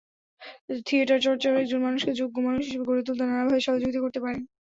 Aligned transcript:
থিয়েটারচর্চা 0.85 1.49
একজন 1.55 1.79
মানুষকে 1.83 2.11
যোগ্য 2.21 2.35
মানুষ 2.47 2.61
হিসেবে 2.63 2.87
গড়ে 2.89 3.03
তুলতে 3.07 3.23
নানাভাবে 3.23 3.65
সহযোগিতা 3.67 3.99
করতে 4.03 4.19
পারে। 4.23 4.39